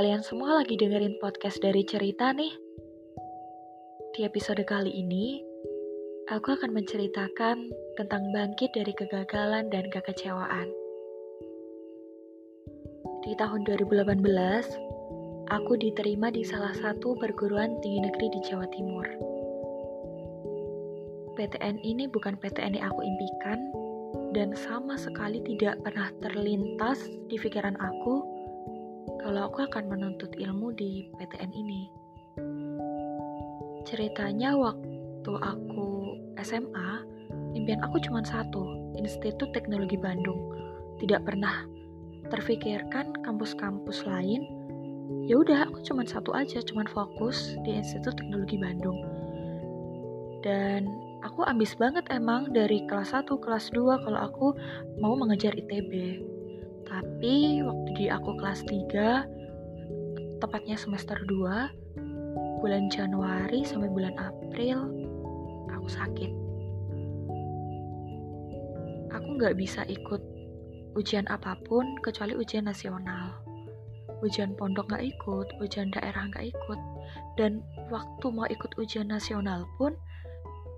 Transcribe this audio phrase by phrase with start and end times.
[0.00, 2.48] Kalian semua lagi dengerin podcast dari cerita nih.
[4.16, 5.44] Di episode kali ini,
[6.32, 7.68] aku akan menceritakan
[8.00, 10.72] tentang bangkit dari kegagalan dan kekecewaan.
[13.28, 14.24] Di tahun 2018,
[15.52, 19.04] aku diterima di salah satu perguruan tinggi negeri di Jawa Timur.
[21.36, 23.60] PTN ini bukan PTN yang aku impikan
[24.32, 28.39] dan sama sekali tidak pernah terlintas di pikiran aku
[29.18, 31.90] kalau aku akan menuntut ilmu di PTN ini.
[33.82, 36.90] Ceritanya waktu aku SMA,
[37.58, 40.38] impian aku cuma satu, Institut Teknologi Bandung.
[41.02, 41.66] Tidak pernah
[42.30, 44.46] terfikirkan kampus-kampus lain.
[45.26, 49.02] Ya udah, aku cuma satu aja, cuma fokus di Institut Teknologi Bandung.
[50.40, 50.86] Dan
[51.26, 54.46] aku ambis banget emang dari kelas 1, kelas 2 kalau aku
[55.02, 56.22] mau mengejar ITB.
[56.86, 64.88] Tapi waktu di aku kelas 3, tepatnya semester 2, bulan Januari sampai bulan April,
[65.72, 66.30] aku sakit.
[69.10, 70.22] Aku nggak bisa ikut
[70.96, 73.36] ujian apa pun kecuali ujian nasional.
[74.20, 76.80] Ujian pondok nggak ikut, ujian daerah nggak ikut.
[77.40, 79.96] Dan waktu mau ikut ujian nasional pun,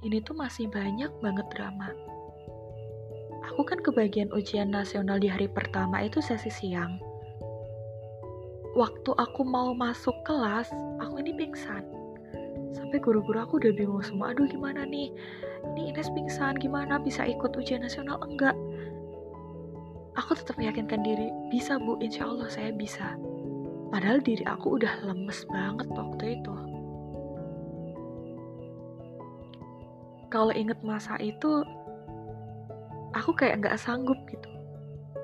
[0.00, 1.92] ini tuh masih banyak banget drama
[3.56, 7.00] aku kan kebagian ujian nasional di hari pertama itu sesi siang.
[8.76, 10.68] Waktu aku mau masuk kelas,
[11.00, 11.80] aku ini pingsan.
[12.76, 15.08] Sampai guru-guru aku udah bingung semua, aduh gimana nih?
[15.72, 18.20] Ini Ines pingsan, gimana bisa ikut ujian nasional?
[18.28, 18.52] Enggak.
[20.20, 23.16] Aku tetap meyakinkan diri, bisa bu, insya Allah saya bisa.
[23.88, 26.54] Padahal diri aku udah lemes banget waktu itu.
[30.28, 31.64] Kalau inget masa itu,
[33.16, 34.48] aku kayak nggak sanggup gitu.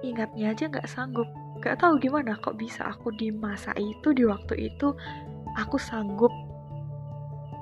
[0.01, 1.29] Ingatnya aja nggak sanggup.
[1.62, 4.91] Gak tahu gimana kok bisa aku di masa itu di waktu itu
[5.55, 6.33] aku sanggup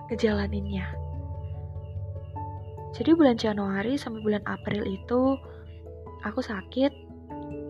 [0.09, 0.89] ngejalaninnya.
[2.97, 5.37] Jadi bulan Januari sampai bulan April itu
[6.25, 6.91] aku sakit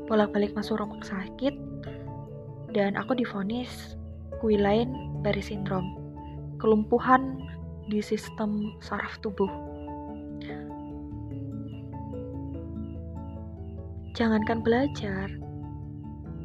[0.06, 1.54] bolak-balik masuk rumah sakit
[2.74, 3.98] dan aku difonis
[4.38, 4.90] Guillain
[5.22, 5.98] Barre syndrome
[6.58, 7.38] kelumpuhan
[7.86, 9.69] di sistem saraf tubuh
[14.20, 15.32] jangankan belajar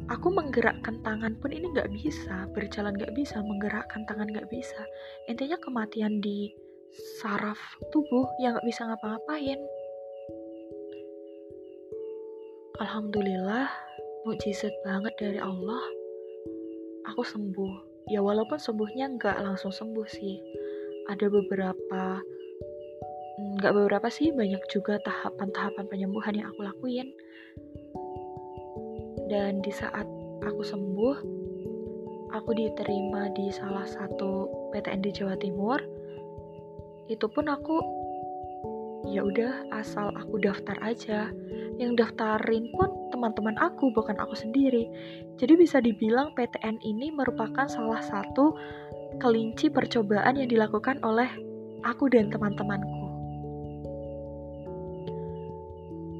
[0.08, 4.80] aku menggerakkan tangan pun ini nggak bisa berjalan nggak bisa menggerakkan tangan nggak bisa.
[5.28, 6.56] Intinya kematian di
[7.20, 7.60] saraf
[7.92, 9.60] tubuh yang nggak bisa ngapa-ngapain.
[12.80, 13.68] Alhamdulillah
[14.24, 15.84] mukjizat banget dari Allah
[17.12, 18.08] aku sembuh.
[18.08, 20.40] Ya walaupun sembuhnya nggak langsung sembuh sih.
[21.12, 22.24] Ada beberapa
[23.36, 27.12] nggak beberapa sih banyak juga tahapan-tahapan penyembuhan yang aku lakuin
[29.26, 30.06] dan di saat
[30.42, 31.16] aku sembuh
[32.34, 35.78] aku diterima di salah satu PTN di Jawa Timur.
[37.06, 37.76] Itu pun aku
[39.06, 41.30] ya udah asal aku daftar aja.
[41.76, 44.88] Yang daftarin pun teman-teman aku bukan aku sendiri.
[45.36, 48.56] Jadi bisa dibilang PTN ini merupakan salah satu
[49.20, 51.28] kelinci percobaan yang dilakukan oleh
[51.84, 52.94] aku dan teman-temanku.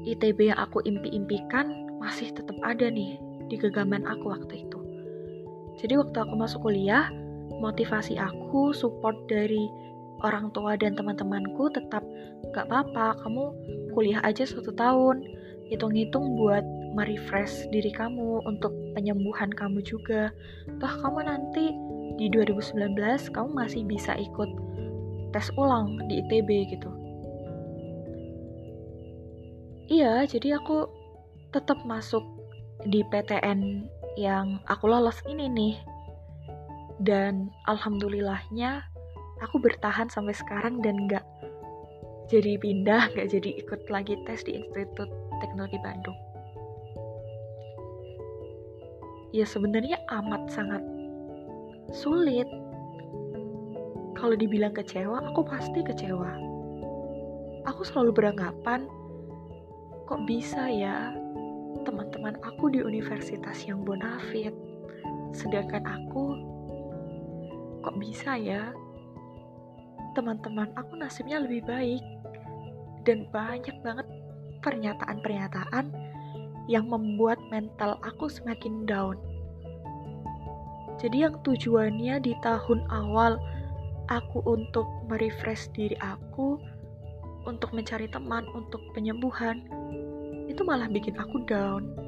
[0.07, 4.79] ITB yang aku impi-impikan masih tetap ada nih di genggaman aku waktu itu.
[5.77, 7.09] Jadi waktu aku masuk kuliah,
[7.61, 9.69] motivasi aku, support dari
[10.25, 12.01] orang tua dan teman-temanku tetap
[12.49, 13.53] gak apa-apa, kamu
[13.93, 15.21] kuliah aja satu tahun,
[15.69, 16.65] hitung-hitung buat
[16.97, 20.33] merefresh diri kamu untuk penyembuhan kamu juga.
[20.81, 21.77] Toh kamu nanti
[22.17, 22.97] di 2019
[23.29, 24.49] kamu masih bisa ikut
[25.31, 26.89] tes ulang di ITB gitu
[29.87, 30.89] iya jadi aku
[31.57, 32.21] tetap masuk
[32.85, 35.75] di PTN yang aku lolos ini nih.
[37.01, 38.85] Dan alhamdulillahnya
[39.41, 41.25] aku bertahan sampai sekarang dan nggak
[42.29, 45.09] jadi pindah nggak jadi ikut lagi tes di Institut
[45.41, 46.17] Teknologi Bandung.
[49.33, 50.81] Ya sebenarnya amat sangat
[51.89, 52.45] sulit.
[54.17, 56.37] Kalau dibilang kecewa aku pasti kecewa.
[57.69, 58.89] Aku selalu beranggapan
[60.07, 61.11] kok bisa ya
[61.87, 64.51] teman-teman aku di universitas yang bonafit.
[65.31, 66.35] Sedangkan aku
[67.79, 68.75] kok bisa ya?
[70.11, 72.03] Teman-teman aku nasibnya lebih baik
[73.07, 74.03] dan banyak banget
[74.59, 75.87] pernyataan-pernyataan
[76.67, 79.15] yang membuat mental aku semakin down.
[80.99, 83.39] Jadi yang tujuannya di tahun awal
[84.11, 86.59] aku untuk merefresh diri aku
[87.47, 89.63] untuk mencari teman, untuk penyembuhan,
[90.47, 92.07] itu malah bikin aku down.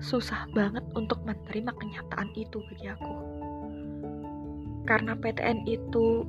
[0.00, 3.14] susah banget untuk menerima kenyataan itu bagi aku.
[4.88, 6.24] Karena PTN itu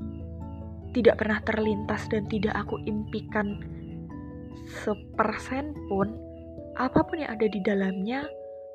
[0.91, 3.57] tidak pernah terlintas dan tidak aku impikan
[4.85, 6.13] sepersen pun,
[6.77, 8.27] apa pun yang ada di dalamnya,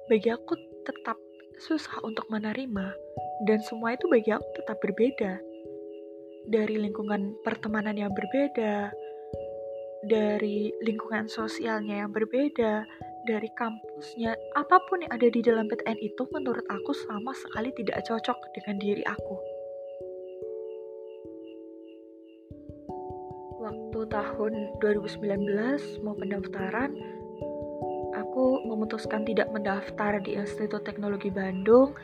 [0.08, 1.20] bagi aku tetap
[1.60, 2.92] susah untuk menerima
[3.48, 5.40] dan semua itu bagi aku tetap berbeda
[6.46, 8.94] dari lingkungan pertemanan yang berbeda
[10.06, 12.86] dari lingkungan sosialnya yang berbeda
[13.26, 18.06] dari kampusnya apa pun yang ada di dalam PTN itu menurut aku sama sekali tidak
[18.06, 19.36] cocok dengan diri aku.
[23.66, 26.94] Waktu tahun 2019 mau pendaftaran
[28.14, 31.98] aku memutuskan tidak mendaftar di Institut Teknologi Bandung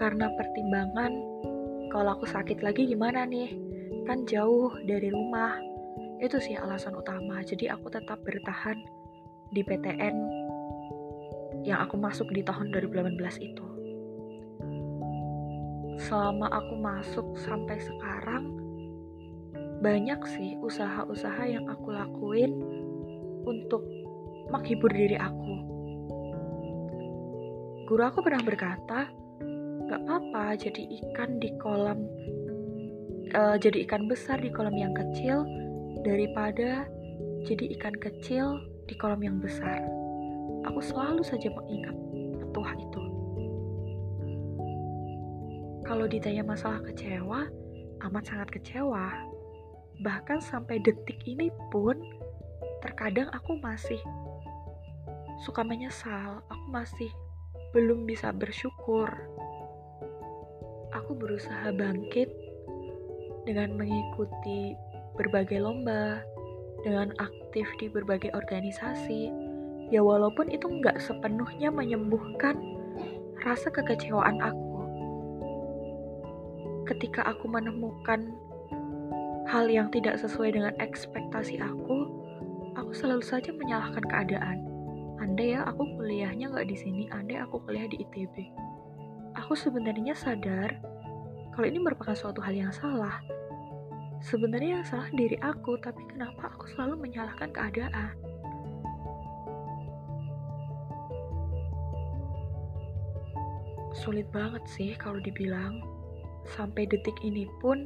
[0.00, 1.12] karena pertimbangan
[1.92, 3.52] kalau aku sakit lagi gimana nih
[4.06, 5.58] kan jauh dari rumah.
[6.22, 7.42] Itu sih alasan utama.
[7.42, 8.78] Jadi aku tetap bertahan
[9.52, 10.16] di PTN
[11.62, 13.66] yang aku masuk di tahun 2018 itu.
[16.02, 18.58] Selama aku masuk sampai sekarang
[19.82, 22.54] banyak sih usaha-usaha yang aku lakuin
[23.46, 23.82] untuk
[24.50, 25.54] menghibur diri aku.
[27.86, 29.10] Guru aku pernah berkata
[29.90, 32.08] gak apa-apa jadi ikan di kolam
[33.30, 35.46] uh, jadi ikan besar di kolam yang kecil
[36.02, 36.86] daripada
[37.46, 38.58] jadi ikan kecil
[38.90, 39.82] di kolam yang besar.
[40.66, 41.94] Aku selalu saja mengingat
[42.38, 43.02] petua itu.
[45.82, 47.50] Kalau ditanya masalah kecewa,
[48.06, 49.10] amat sangat kecewa.
[50.02, 51.98] Bahkan sampai detik ini pun,
[52.82, 53.98] terkadang aku masih
[55.42, 56.42] suka menyesal.
[56.46, 57.10] Aku masih
[57.74, 59.10] belum bisa bersyukur.
[60.94, 62.30] Aku berusaha bangkit
[63.42, 64.74] dengan mengikuti
[65.18, 66.22] berbagai lomba,
[66.82, 69.30] dengan aktif di berbagai organisasi,
[69.92, 72.58] ya walaupun itu nggak sepenuhnya menyembuhkan
[73.42, 74.70] rasa kekecewaan aku.
[76.86, 78.34] Ketika aku menemukan
[79.46, 82.08] hal yang tidak sesuai dengan ekspektasi aku,
[82.78, 84.58] aku selalu saja menyalahkan keadaan.
[85.22, 88.50] Andai ya aku kuliahnya nggak di sini, andai aku kuliah di ITB.
[89.38, 90.76] Aku sebenarnya sadar
[91.52, 93.20] kalau ini merupakan suatu hal yang salah.
[94.32, 98.16] Sebenarnya yang salah diri aku, tapi kenapa aku selalu menyalahkan keadaan?
[103.92, 105.84] Sulit banget sih kalau dibilang.
[106.48, 107.84] Sampai detik ini pun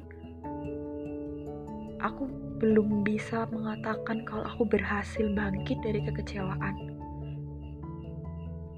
[1.99, 2.31] aku
[2.63, 6.95] belum bisa mengatakan kalau aku berhasil bangkit dari kekecewaan.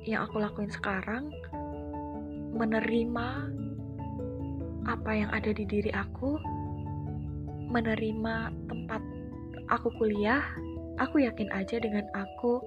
[0.08, 1.28] Yang aku lakuin sekarang
[2.56, 3.28] menerima
[4.88, 6.40] apa yang ada di diri aku,
[7.68, 9.02] menerima tempat
[9.68, 10.40] aku kuliah,
[10.96, 12.60] aku yakin aja dengan aku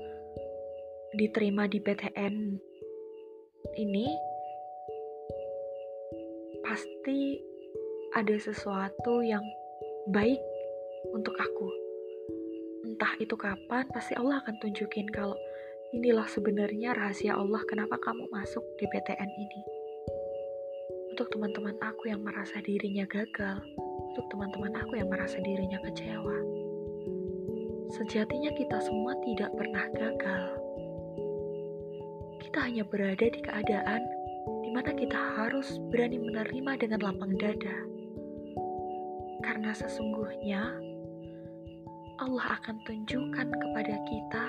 [1.17, 2.35] diterima di PTN
[3.81, 4.07] ini,
[6.61, 7.41] pasti
[8.13, 9.43] ada sesuatu yang
[10.13, 10.39] baik
[11.11, 11.67] untuk aku.
[12.85, 15.37] Entah itu kapan, pasti Allah akan tunjukin kalau
[15.91, 19.80] inilah sebenarnya rahasia Allah kenapa kamu masuk di PTN ini
[21.21, 23.61] untuk teman-teman aku yang merasa dirinya gagal,
[24.09, 26.33] untuk teman-teman aku yang merasa dirinya kecewa.
[27.93, 30.45] Sejatinya kita semua tidak pernah gagal.
[32.41, 34.01] Kita hanya berada di keadaan
[34.65, 37.77] di mana kita harus berani menerima dengan lapang dada.
[39.45, 40.73] Karena sesungguhnya
[42.17, 44.45] Allah akan tunjukkan kepada kita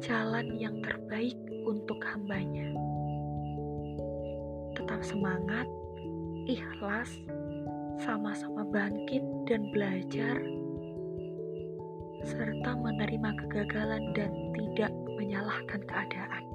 [0.00, 1.36] jalan yang terbaik
[1.68, 2.72] untuk hambanya
[4.76, 5.66] tetap semangat,
[6.48, 7.08] ikhlas,
[8.02, 10.38] sama-sama bangkit dan belajar,
[12.22, 16.51] serta menerima kegagalan dan tidak menyalahkan keadaan.